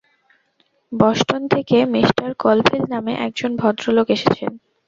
Boston 0.91 1.41
থেকে 1.53 1.77
মি 1.85 2.01
Colville 2.39 2.83
নামে 2.93 3.13
একজন 3.25 3.51
ভদ্রলোক 3.61 4.07
এসেছেন। 4.09 4.51